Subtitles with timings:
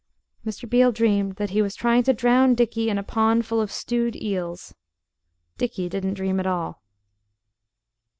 [0.43, 0.67] Mr.
[0.67, 4.15] Beale dreamed that he was trying to drown Dickie in a pond full of stewed
[4.15, 4.73] eels.
[5.59, 6.81] Dickie didn't dream at all.